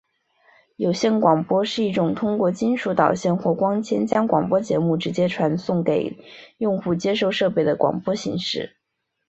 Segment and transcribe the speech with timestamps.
[0.77, 6.17] 有线广播是一种通过金属导线或光纤将广播节目直接传送给
[6.57, 8.77] 用户接收设备的广播形式。